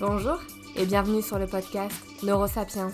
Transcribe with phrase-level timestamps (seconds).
[0.00, 0.40] Bonjour
[0.76, 2.90] et bienvenue sur le podcast Neurosapiens,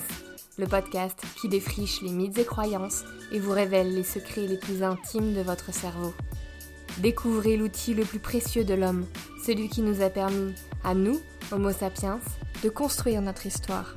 [0.59, 4.83] le podcast qui défriche les mythes et croyances et vous révèle les secrets les plus
[4.83, 6.13] intimes de votre cerveau.
[6.99, 9.07] Découvrez l'outil le plus précieux de l'homme,
[9.47, 10.53] celui qui nous a permis,
[10.83, 11.21] à nous,
[11.53, 12.19] Homo sapiens,
[12.65, 13.95] de construire notre histoire.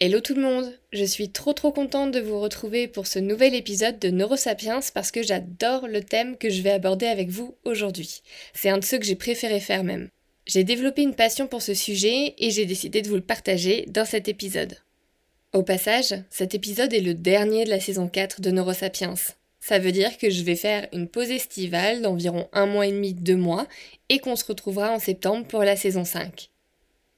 [0.00, 3.56] Hello tout le monde, je suis trop trop contente de vous retrouver pour ce nouvel
[3.56, 8.22] épisode de Neurosapiens parce que j'adore le thème que je vais aborder avec vous aujourd'hui.
[8.54, 10.08] C'est un de ceux que j'ai préféré faire même.
[10.46, 14.04] J'ai développé une passion pour ce sujet et j'ai décidé de vous le partager dans
[14.04, 14.76] cet épisode.
[15.52, 19.14] Au passage, cet épisode est le dernier de la saison 4 de Neurosapiens.
[19.58, 23.14] Ça veut dire que je vais faire une pause estivale d'environ un mois et demi,
[23.14, 23.66] deux mois,
[24.10, 26.50] et qu'on se retrouvera en septembre pour la saison 5.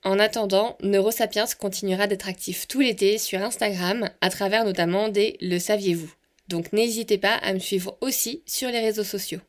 [0.03, 5.59] En attendant, Neurosapiens continuera d'être actif tout l'été sur Instagram, à travers notamment des Le
[5.59, 6.11] saviez-vous?
[6.49, 9.41] Donc n'hésitez pas à me suivre aussi sur les réseaux sociaux.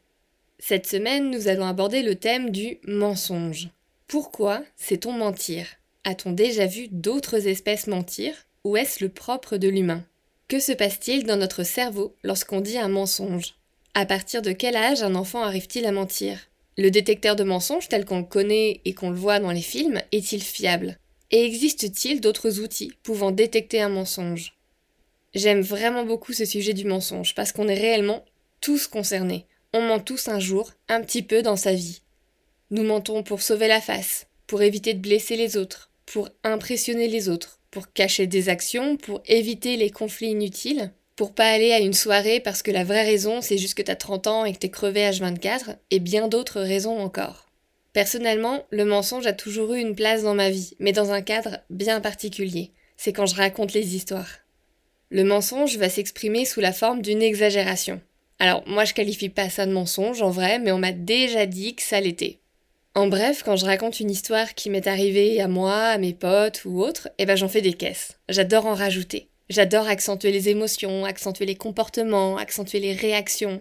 [0.59, 3.69] Cette semaine, nous allons aborder le thème du mensonge.
[4.07, 5.65] Pourquoi sait-on mentir?
[6.03, 8.33] A-t-on déjà vu d'autres espèces mentir?
[8.63, 10.03] Ou est-ce le propre de l'humain?
[10.49, 13.55] Que se passe-t-il dans notre cerveau lorsqu'on dit un mensonge?
[13.93, 16.50] À partir de quel âge un enfant arrive-t-il à mentir?
[16.77, 20.01] Le détecteur de mensonges tel qu'on le connaît et qu'on le voit dans les films
[20.11, 20.97] est-il fiable?
[21.31, 24.57] Et existe-t-il d'autres outils pouvant détecter un mensonge?
[25.33, 28.25] J'aime vraiment beaucoup ce sujet du mensonge parce qu'on est réellement
[28.59, 29.45] tous concernés.
[29.73, 32.01] On ment tous un jour, un petit peu dans sa vie.
[32.69, 37.29] Nous mentons pour sauver la face, pour éviter de blesser les autres, pour impressionner les
[37.29, 40.91] autres, pour cacher des actions, pour éviter les conflits inutiles,
[41.21, 43.93] pour pas aller à une soirée parce que la vraie raison c'est juste que t'as
[43.93, 47.47] 30 ans et que t'es crevé H24, et bien d'autres raisons encore.
[47.93, 51.59] Personnellement, le mensonge a toujours eu une place dans ma vie, mais dans un cadre
[51.69, 52.71] bien particulier.
[52.97, 54.39] C'est quand je raconte les histoires.
[55.11, 58.01] Le mensonge va s'exprimer sous la forme d'une exagération.
[58.39, 61.75] Alors, moi je qualifie pas ça de mensonge en vrai, mais on m'a déjà dit
[61.75, 62.39] que ça l'était.
[62.95, 66.65] En bref, quand je raconte une histoire qui m'est arrivée à moi, à mes potes
[66.65, 68.17] ou autres, eh ben j'en fais des caisses.
[68.27, 69.27] J'adore en rajouter.
[69.51, 73.59] J'adore accentuer les émotions, accentuer les comportements, accentuer les réactions.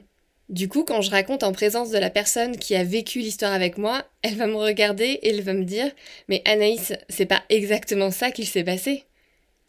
[0.48, 3.76] Du coup, quand je raconte en présence de la personne qui a vécu l'histoire avec
[3.76, 5.90] moi, elle va me regarder et elle va me dire
[6.28, 9.02] Mais Anaïs, c'est pas exactement ça qu'il s'est passé.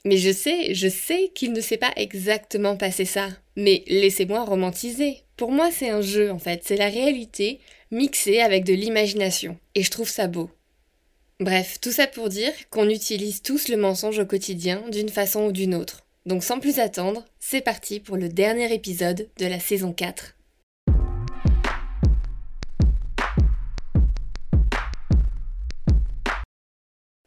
[0.05, 3.29] Mais je sais, je sais qu'il ne s'est pas exactement passé ça.
[3.55, 5.23] Mais laissez-moi romantiser.
[5.37, 9.57] Pour moi, c'est un jeu en fait, c'est la réalité mixée avec de l'imagination.
[9.73, 10.51] Et je trouve ça beau.
[11.39, 15.51] Bref, tout ça pour dire qu'on utilise tous le mensonge au quotidien d'une façon ou
[15.51, 16.03] d'une autre.
[16.25, 20.35] Donc sans plus attendre, c'est parti pour le dernier épisode de la saison 4.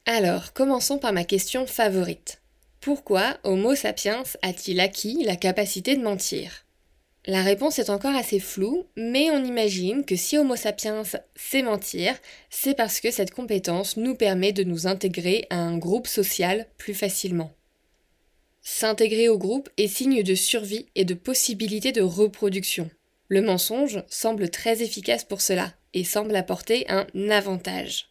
[0.06, 2.40] Alors, commençons par ma question favorite.
[2.80, 6.66] Pourquoi Homo sapiens a-t-il acquis la capacité de mentir?
[7.26, 11.02] La réponse est encore assez floue, mais on imagine que si Homo sapiens
[11.34, 12.14] sait mentir,
[12.50, 16.92] c'est parce que cette compétence nous permet de nous intégrer à un groupe social plus
[16.92, 17.50] facilement.
[18.66, 22.88] S'intégrer au groupe est signe de survie et de possibilité de reproduction.
[23.28, 28.08] Le mensonge semble très efficace pour cela et semble apporter un avantage.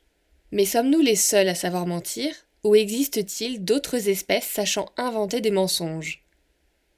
[0.51, 6.23] Mais sommes-nous les seuls à savoir mentir ou existe-t-il d'autres espèces sachant inventer des mensonges?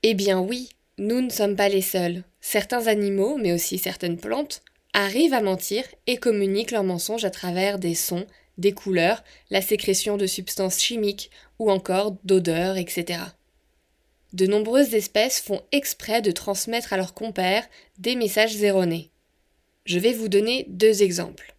[0.04, 2.26] Eh bien oui, nous ne sommes pas les seuls.
[2.42, 7.80] Certains animaux, mais aussi certaines plantes, arrivent à mentir et communiquent leurs mensonges à travers
[7.80, 8.28] des sons,
[8.58, 13.20] des couleurs, la sécrétion de substances chimiques ou encore d'odeurs, etc
[14.36, 19.10] de nombreuses espèces font exprès de transmettre à leurs compères des messages erronés.
[19.86, 21.56] Je vais vous donner deux exemples.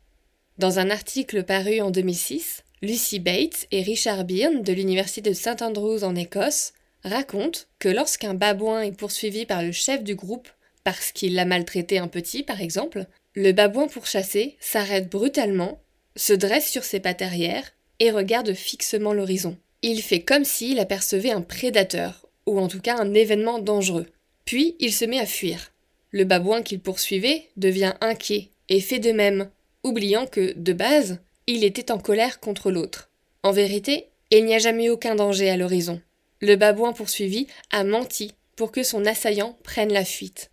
[0.59, 5.63] Dans un article paru en 2006, Lucy Bates et Richard Byrne de l'Université de St
[5.63, 10.49] Andrews en Écosse racontent que lorsqu'un babouin est poursuivi par le chef du groupe
[10.85, 15.81] parce qu'il l'a maltraité un petit par exemple, le babouin pourchassé s'arrête brutalement,
[16.15, 19.57] se dresse sur ses pattes arrière et regarde fixement l'horizon.
[19.81, 24.07] Il fait comme s'il apercevait un prédateur ou en tout cas un événement dangereux.
[24.45, 25.73] Puis il se met à fuir.
[26.13, 29.51] Le babouin qu'il poursuivait devient inquiet et fait de même,
[29.83, 33.11] oubliant que, de base, il était en colère contre l'autre.
[33.43, 36.01] En vérité, il n'y a jamais aucun danger à l'horizon.
[36.41, 40.51] Le babouin poursuivi a menti pour que son assaillant prenne la fuite.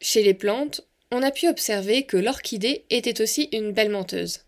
[0.00, 4.40] Chez les plantes, on a pu observer que l'orchidée était aussi une belle menteuse.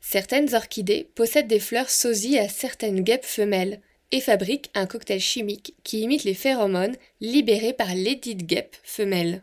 [0.00, 3.80] Certaines orchidées possèdent des fleurs sosies à certaines guêpes femelles,
[4.12, 9.42] et fabrique un cocktail chimique qui imite les phéromones libérés par l'édite guêpe femelle.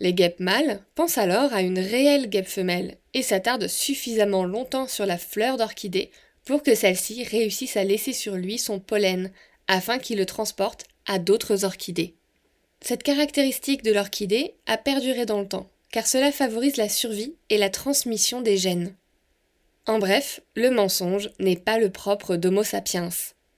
[0.00, 5.06] Les guêpes mâles pensent alors à une réelle guêpe femelle et s'attardent suffisamment longtemps sur
[5.06, 6.10] la fleur d'orchidée
[6.44, 9.30] pour que celle-ci réussisse à laisser sur lui son pollen
[9.68, 12.14] afin qu'il le transporte à d'autres orchidées.
[12.80, 17.58] Cette caractéristique de l'orchidée a perduré dans le temps, car cela favorise la survie et
[17.58, 18.96] la transmission des gènes.
[19.86, 23.10] En bref, le mensonge n'est pas le propre d'Homo sapiens,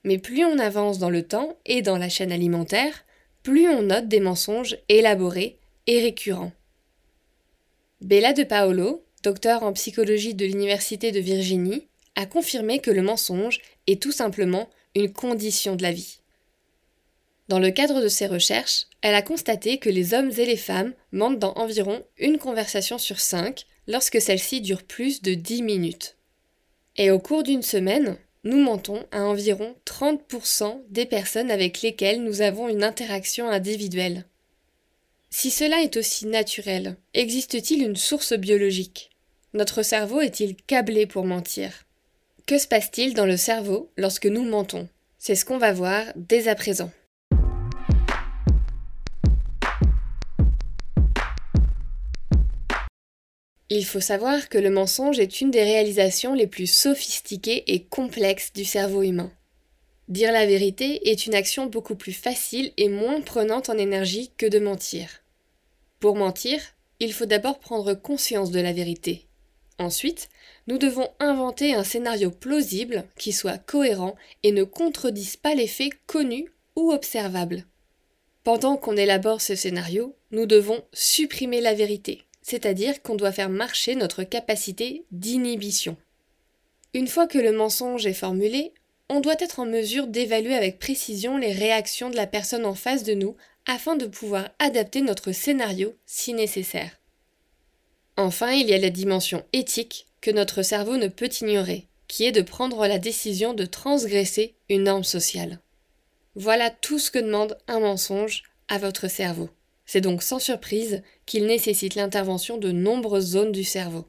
[0.05, 3.03] mais plus on avance dans le temps et dans la chaîne alimentaire,
[3.43, 5.57] plus on note des mensonges élaborés
[5.87, 6.53] et récurrents.
[8.01, 13.59] Bella de Paolo, docteur en psychologie de l'Université de Virginie, a confirmé que le mensonge
[13.87, 16.19] est tout simplement une condition de la vie.
[17.47, 20.93] Dans le cadre de ses recherches, elle a constaté que les hommes et les femmes
[21.11, 26.15] mentent dans environ une conversation sur cinq lorsque celle-ci dure plus de 10 minutes.
[26.95, 32.41] Et au cours d'une semaine, nous mentons à environ 30% des personnes avec lesquelles nous
[32.41, 34.25] avons une interaction individuelle.
[35.31, 39.09] Si cela est aussi naturel, existe-t-il une source biologique?
[39.53, 41.85] Notre cerveau est-il câblé pour mentir?
[42.45, 44.87] Que se passe-t-il dans le cerveau lorsque nous mentons?
[45.17, 46.91] C'est ce qu'on va voir dès à présent.
[53.69, 58.53] Il faut savoir que le mensonge est une des réalisations les plus sophistiquées et complexes
[58.53, 59.31] du cerveau humain.
[60.07, 64.45] Dire la vérité est une action beaucoup plus facile et moins prenante en énergie que
[64.45, 65.23] de mentir.
[65.99, 66.59] Pour mentir,
[66.99, 69.25] il faut d'abord prendre conscience de la vérité.
[69.79, 70.29] Ensuite,
[70.67, 75.93] nous devons inventer un scénario plausible qui soit cohérent et ne contredise pas les faits
[76.05, 77.65] connus ou observables.
[78.43, 83.95] Pendant qu'on élabore ce scénario, nous devons supprimer la vérité, c'est-à-dire qu'on doit faire marcher
[83.95, 85.97] notre capacité d'inhibition.
[86.93, 88.71] Une fois que le mensonge est formulé,
[89.09, 93.03] on doit être en mesure d'évaluer avec précision les réactions de la personne en face
[93.03, 96.91] de nous afin de pouvoir adapter notre scénario si nécessaire.
[98.15, 102.31] Enfin, il y a la dimension éthique que notre cerveau ne peut ignorer, qui est
[102.31, 105.57] de prendre la décision de transgresser une norme sociale.
[106.35, 109.49] Voilà tout ce que demande un mensonge à votre cerveau.
[109.85, 114.05] C'est donc sans surprise qu'il nécessite l'intervention de nombreuses zones du cerveau.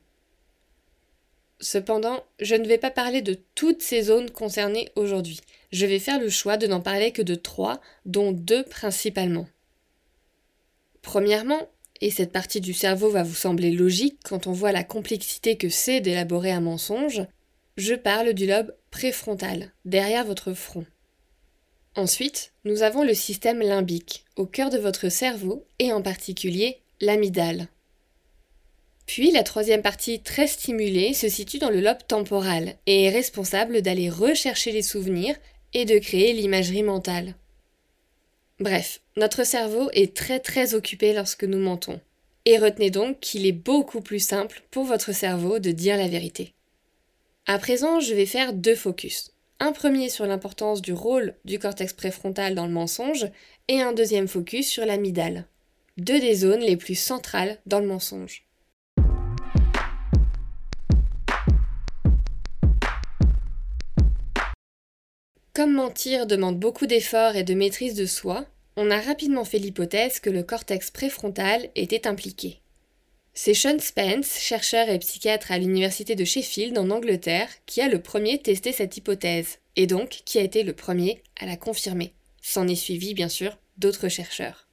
[1.60, 5.40] Cependant, je ne vais pas parler de toutes ces zones concernées aujourd'hui.
[5.72, 9.46] Je vais faire le choix de n'en parler que de trois, dont deux principalement.
[11.00, 11.68] Premièrement,
[12.00, 15.70] et cette partie du cerveau va vous sembler logique quand on voit la complexité que
[15.70, 17.22] c'est d'élaborer un mensonge,
[17.76, 20.84] je parle du lobe préfrontal, derrière votre front.
[21.96, 27.68] Ensuite, nous avons le système limbique, au cœur de votre cerveau, et en particulier l'amygdale.
[29.06, 33.80] Puis la troisième partie très stimulée se situe dans le lobe temporal et est responsable
[33.80, 35.36] d'aller rechercher les souvenirs
[35.72, 37.34] et de créer l'imagerie mentale.
[38.60, 42.00] Bref, notre cerveau est très très occupé lorsque nous mentons.
[42.44, 46.52] Et retenez donc qu'il est beaucoup plus simple pour votre cerveau de dire la vérité.
[47.46, 51.92] À présent, je vais faire deux focus un premier sur l'importance du rôle du cortex
[51.92, 53.26] préfrontal dans le mensonge
[53.68, 55.46] et un deuxième focus sur l'amygdale,
[55.96, 58.46] deux des zones les plus centrales dans le mensonge.
[65.54, 68.44] Comme mentir demande beaucoup d'efforts et de maîtrise de soi,
[68.76, 72.60] on a rapidement fait l'hypothèse que le cortex préfrontal était impliqué.
[73.38, 78.00] C'est Sean Spence, chercheur et psychiatre à l'université de Sheffield en Angleterre, qui a le
[78.00, 82.14] premier testé cette hypothèse, et donc qui a été le premier à la confirmer.
[82.40, 84.68] S'en est suivi, bien sûr, d'autres chercheurs.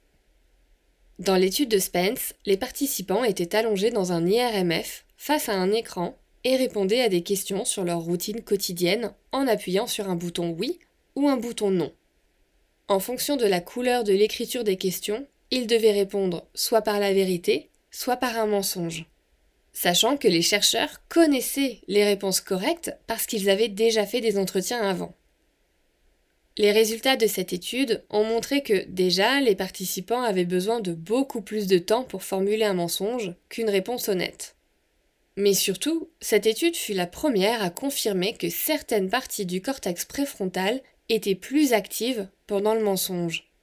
[1.18, 6.16] Dans l'étude de Spence, les participants étaient allongés dans un IRMF face à un écran
[6.42, 10.78] et répondaient à des questions sur leur routine quotidienne en appuyant sur un bouton oui
[11.16, 11.92] ou un bouton non.
[12.88, 17.12] En fonction de la couleur de l'écriture des questions, ils devaient répondre soit par la
[17.12, 19.06] vérité, soit par un mensonge.
[19.72, 24.82] Sachant que les chercheurs connaissaient les réponses correctes parce qu'ils avaient déjà fait des entretiens
[24.82, 25.14] avant.
[26.56, 31.40] Les résultats de cette étude ont montré que déjà les participants avaient besoin de beaucoup
[31.40, 34.56] plus de temps pour formuler un mensonge qu'une réponse honnête.
[35.36, 40.80] Mais surtout, cette étude fut la première à confirmer que certaines parties du cortex préfrontal
[41.08, 43.53] étaient plus actives pendant le mensonge.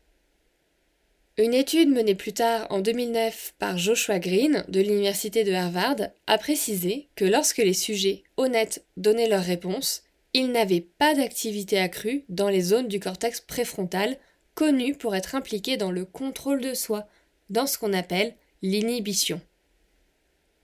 [1.37, 5.95] Une étude menée plus tard en 2009 par Joshua Green de l'Université de Harvard
[6.27, 12.25] a précisé que lorsque les sujets honnêtes donnaient leurs réponses, ils n'avaient pas d'activité accrue
[12.27, 14.17] dans les zones du cortex préfrontal
[14.55, 17.07] connues pour être impliquées dans le contrôle de soi,
[17.49, 19.39] dans ce qu'on appelle l'inhibition.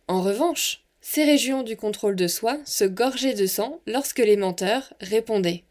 [0.09, 4.93] En revanche, ces régions du contrôle de soi se gorgeaient de sang lorsque les menteurs
[4.99, 5.63] répondaient.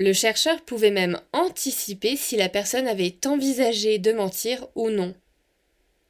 [0.00, 5.14] Le chercheur pouvait même anticiper si la personne avait envisagé de mentir ou non.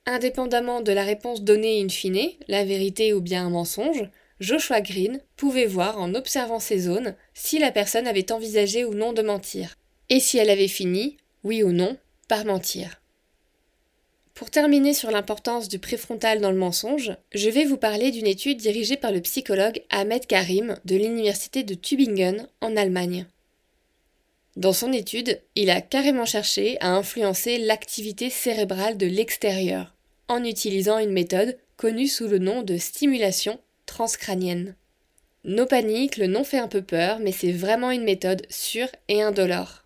[0.07, 5.21] Indépendamment de la réponse donnée in fine, la vérité ou bien un mensonge, Joshua Green
[5.37, 9.77] pouvait voir en observant ces zones si la personne avait envisagé ou non de mentir,
[10.09, 11.97] et si elle avait fini, oui ou non,
[12.29, 13.03] par mentir.
[14.35, 18.59] Pour terminer sur l'importance du préfrontal dans le mensonge, je vais vous parler d'une étude
[18.59, 23.27] dirigée par le psychologue Ahmed Karim de l'université de Tübingen en Allemagne.
[24.57, 29.95] Dans son étude, il a carrément cherché à influencer l'activité cérébrale de l'extérieur
[30.29, 34.77] en utilisant une méthode connue sous le nom de stimulation transcrânienne.
[35.45, 39.23] No panique, le nom fait un peu peur, mais c'est vraiment une méthode sûre et
[39.23, 39.85] indolore.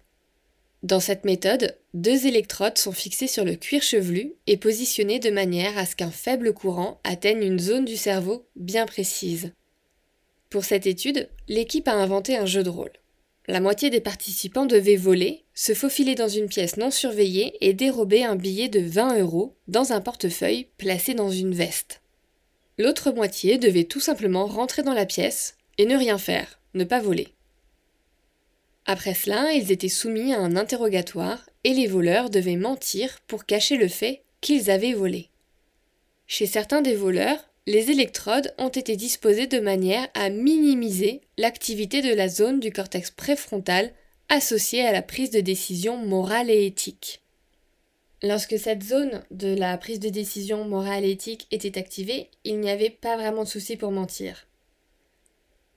[0.82, 5.78] Dans cette méthode, deux électrodes sont fixées sur le cuir chevelu et positionnées de manière
[5.78, 9.52] à ce qu'un faible courant atteigne une zone du cerveau bien précise.
[10.50, 12.92] Pour cette étude, l'équipe a inventé un jeu de rôle.
[13.46, 18.24] La moitié des participants devaient voler, se faufiler dans une pièce non surveillée et dérober
[18.24, 22.00] un billet de 20 euros dans un portefeuille placé dans une veste.
[22.78, 27.00] L'autre moitié devait tout simplement rentrer dans la pièce et ne rien faire, ne pas
[27.00, 27.28] voler.
[28.86, 33.76] Après cela, ils étaient soumis à un interrogatoire et les voleurs devaient mentir pour cacher
[33.76, 35.28] le fait qu'ils avaient volé.
[36.26, 42.14] Chez certains des voleurs, les électrodes ont été disposées de manière à minimiser l'activité de
[42.14, 43.92] la zone du cortex préfrontal
[44.28, 47.22] associée à la prise de décision morale et éthique.
[48.22, 52.70] Lorsque cette zone de la prise de décision morale et éthique était activée, il n'y
[52.70, 54.46] avait pas vraiment de souci pour mentir.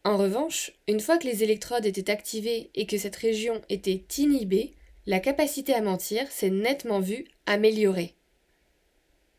[0.03, 4.73] En revanche, une fois que les électrodes étaient activées et que cette région était inhibée,
[5.05, 8.16] la capacité à mentir s'est nettement vue améliorée.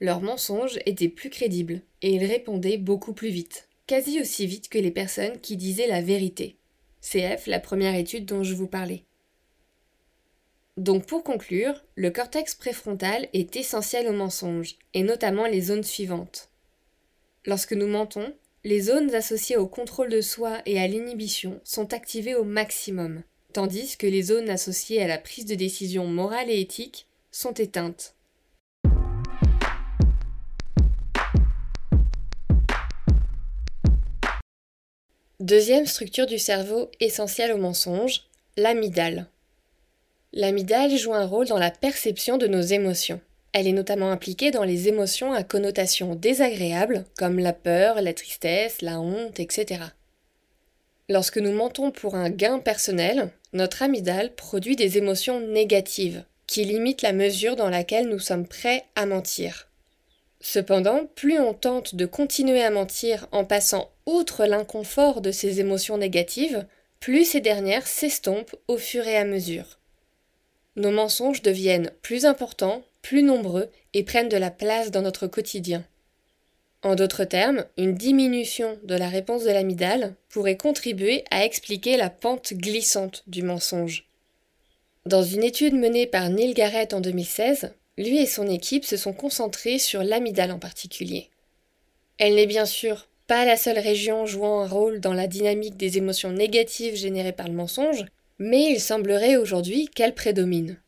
[0.01, 4.79] Leurs mensonges étaient plus crédibles et ils répondaient beaucoup plus vite, quasi aussi vite que
[4.79, 6.57] les personnes qui disaient la vérité.
[7.01, 9.05] CF, la première étude dont je vous parlais.
[10.77, 16.51] Donc pour conclure, le cortex préfrontal est essentiel au mensonge, et notamment les zones suivantes.
[17.47, 22.37] Lorsque nous mentons, les zones associées au contrôle de soi et à l'inhibition sont activées
[22.37, 27.09] au maximum, tandis que les zones associées à la prise de décision morale et éthique
[27.33, 28.15] sont éteintes.
[35.49, 38.25] Deuxième structure du cerveau essentielle au mensonge,
[38.59, 39.29] l'amygdale.
[40.35, 43.19] L'amygdale joue un rôle dans la perception de nos émotions.
[43.55, 48.83] Elle est notamment impliquée dans les émotions à connotation désagréable, comme la peur, la tristesse,
[48.83, 49.85] la honte, etc.
[51.09, 57.01] Lorsque nous mentons pour un gain personnel, notre amygdale produit des émotions négatives, qui limitent
[57.01, 59.69] la mesure dans laquelle nous sommes prêts à mentir.
[60.43, 65.99] Cependant, plus on tente de continuer à mentir en passant outre l'inconfort de ces émotions
[65.99, 66.67] négatives,
[66.99, 69.79] plus ces dernières s'estompent au fur et à mesure.
[70.77, 75.85] Nos mensonges deviennent plus importants, plus nombreux et prennent de la place dans notre quotidien.
[76.83, 82.09] En d'autres termes, une diminution de la réponse de l'amygdale pourrait contribuer à expliquer la
[82.09, 84.07] pente glissante du mensonge.
[85.05, 89.13] Dans une étude menée par Neil Garrett en 2016, lui et son équipe se sont
[89.13, 91.29] concentrés sur l'amygdale en particulier.
[92.19, 95.99] Elle n'est bien sûr pas la seule région jouant un rôle dans la dynamique des
[95.99, 98.07] émotions négatives générées par le mensonge,
[98.39, 100.81] mais il semblerait aujourd'hui qu'elle prédomine.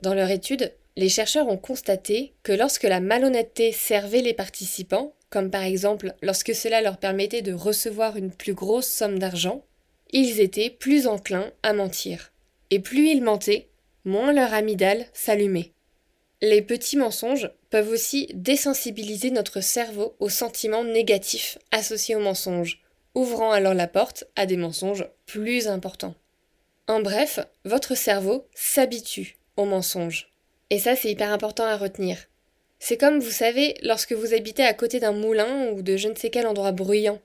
[0.00, 5.50] Dans leur étude, les chercheurs ont constaté que lorsque la malhonnêteté servait les participants, comme
[5.50, 9.64] par exemple lorsque cela leur permettait de recevoir une plus grosse somme d'argent,
[10.12, 12.32] ils étaient plus enclins à mentir.
[12.70, 13.66] Et plus ils mentaient,
[14.04, 15.72] moins leur amygdale s'allumait.
[16.42, 22.82] Les petits mensonges peuvent aussi désensibiliser notre cerveau aux sentiments négatifs associés aux mensonges,
[23.14, 26.14] ouvrant alors la porte à des mensonges plus importants.
[26.88, 30.30] En bref, votre cerveau s'habitue aux mensonges.
[30.70, 32.18] Et ça, c'est hyper important à retenir.
[32.78, 36.14] C'est comme, vous savez, lorsque vous habitez à côté d'un moulin ou de je ne
[36.14, 37.20] sais quel endroit bruyant.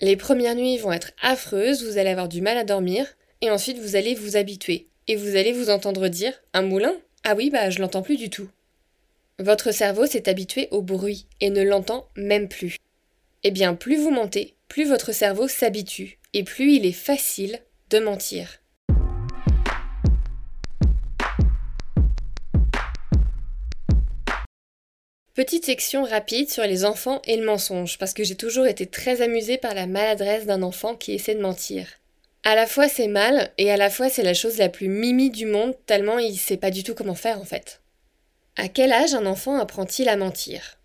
[0.00, 3.06] Les premières nuits vont être affreuses, vous allez avoir du mal à dormir,
[3.42, 4.88] et ensuite vous allez vous habituer.
[5.06, 6.94] Et vous allez vous entendre dire Un moulin?
[7.24, 8.48] Ah oui, bah je l'entends plus du tout.
[9.42, 12.76] Votre cerveau s'est habitué au bruit et ne l'entend même plus.
[13.42, 18.00] Eh bien, plus vous mentez, plus votre cerveau s'habitue, et plus il est facile de
[18.00, 18.60] mentir.
[25.32, 29.22] Petite section rapide sur les enfants et le mensonge, parce que j'ai toujours été très
[29.22, 31.86] amusée par la maladresse d'un enfant qui essaie de mentir.
[32.44, 35.30] À la fois c'est mal, et à la fois c'est la chose la plus mimi
[35.30, 37.80] du monde, tellement il sait pas du tout comment faire en fait.
[38.62, 40.78] À quel âge un enfant apprend-il à mentir?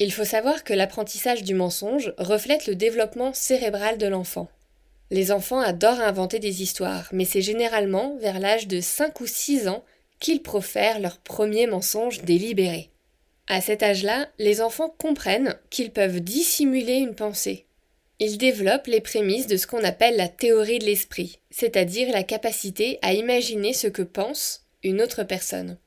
[0.00, 4.48] Il faut savoir que l'apprentissage du mensonge reflète le développement cérébral de l'enfant.
[5.12, 9.68] Les enfants adorent inventer des histoires, mais c'est généralement vers l'âge de 5 ou 6
[9.68, 9.84] ans
[10.18, 12.90] qu'ils profèrent leur premier mensonge délibéré.
[13.46, 17.66] À cet âge-là, les enfants comprennent qu'ils peuvent dissimuler une pensée.
[18.18, 22.98] Ils développent les prémices de ce qu'on appelle la théorie de l'esprit, c'est-à-dire la capacité
[23.02, 25.78] à imaginer ce que pense une autre personne.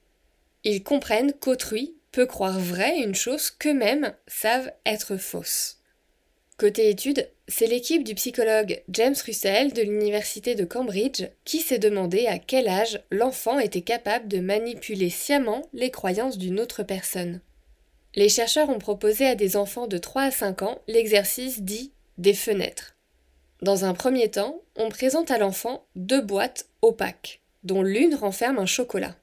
[0.63, 5.77] Ils comprennent qu'autrui peut croire vraie une chose qu'eux-mêmes savent être fausse.
[6.57, 12.27] Côté études, c'est l'équipe du psychologue James Russell de l'Université de Cambridge qui s'est demandé
[12.27, 17.39] à quel âge l'enfant était capable de manipuler sciemment les croyances d'une autre personne.
[18.15, 22.33] Les chercheurs ont proposé à des enfants de 3 à 5 ans l'exercice dit des
[22.33, 22.97] fenêtres.
[23.61, 28.65] Dans un premier temps, on présente à l'enfant deux boîtes opaques, dont l'une renferme un
[28.65, 29.15] chocolat.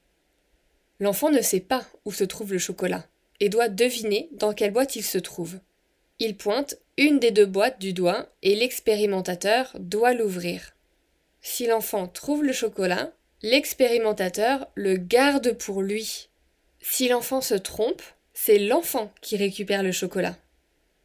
[0.99, 3.05] L'enfant ne sait pas où se trouve le chocolat
[3.39, 5.59] et doit deviner dans quelle boîte il se trouve.
[6.19, 10.73] Il pointe une des deux boîtes du doigt et l'expérimentateur doit l'ouvrir.
[11.41, 13.11] Si l'enfant trouve le chocolat,
[13.43, 16.29] l'expérimentateur le garde pour lui.
[16.81, 18.01] Si l'enfant se trompe,
[18.33, 20.35] c'est l'enfant qui récupère le chocolat.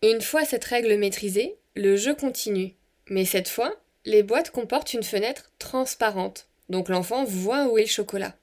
[0.03, 2.75] Une fois cette règle maîtrisée, le jeu continue.
[3.09, 7.89] Mais cette fois, les boîtes comportent une fenêtre transparente, donc l'enfant voit où est le
[7.89, 8.35] chocolat.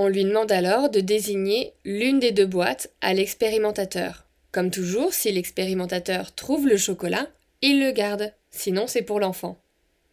[0.00, 4.26] On lui demande alors de désigner l'une des deux boîtes à l'expérimentateur.
[4.52, 7.26] Comme toujours, si l'expérimentateur trouve le chocolat,
[7.62, 9.60] il le garde, sinon c'est pour l'enfant.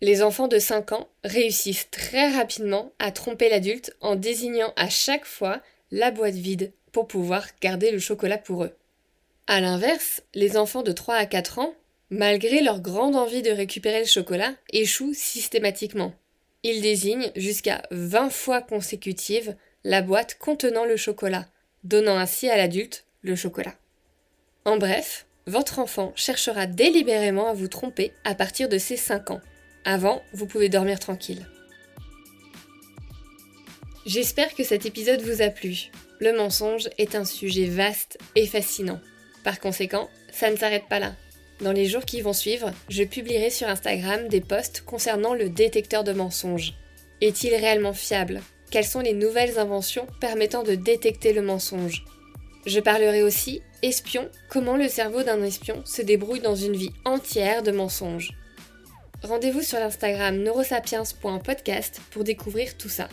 [0.01, 5.25] Les enfants de 5 ans réussissent très rapidement à tromper l'adulte en désignant à chaque
[5.25, 5.62] fois
[5.92, 8.75] la boîte vide pour pouvoir garder le chocolat pour eux.
[9.46, 11.75] A l'inverse, les enfants de 3 à 4 ans,
[12.10, 16.15] malgré leur grande envie de récupérer le chocolat, échouent systématiquement.
[16.63, 21.46] Ils désignent jusqu'à 20 fois consécutives la boîte contenant le chocolat,
[21.84, 23.75] donnant ainsi à l'adulte le chocolat.
[24.65, 29.42] En bref, votre enfant cherchera délibérément à vous tromper à partir de ses 5 ans.
[29.86, 31.48] Avant, vous pouvez dormir tranquille.
[34.08, 35.92] J'espère que cet épisode vous a plu.
[36.20, 39.00] Le mensonge est un sujet vaste et fascinant.
[39.44, 41.13] Par conséquent, ça ne s'arrête pas là.
[41.62, 46.04] Dans les jours qui vont suivre, je publierai sur Instagram des posts concernant le détecteur
[46.04, 46.74] de mensonges.
[47.21, 48.41] Est-il réellement fiable?
[48.71, 52.06] Quelles sont les nouvelles inventions permettant de détecter le mensonge.
[52.65, 57.62] Je parlerai aussi espion, comment le cerveau d'un espion se débrouille dans une vie entière
[57.62, 58.32] de mensonges.
[59.23, 63.08] Rendez-vous sur l'Instagram neurosapiens.podcast pour découvrir tout ça.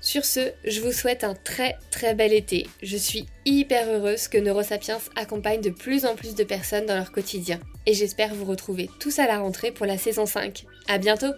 [0.00, 2.66] Sur ce, je vous souhaite un très très bel été.
[2.82, 7.12] Je suis hyper heureuse que Neurosapiens accompagne de plus en plus de personnes dans leur
[7.12, 7.60] quotidien.
[7.84, 10.64] Et j'espère vous retrouver tous à la rentrée pour la saison 5.
[10.88, 11.32] À bientôt!